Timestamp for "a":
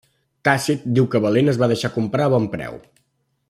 2.31-2.35